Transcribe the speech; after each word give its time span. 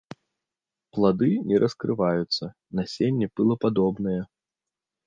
Плады 0.97 1.29
не 1.51 1.57
раскрываюцца, 1.65 2.45
насенне 2.81 3.27
пылападобнае. 3.35 4.21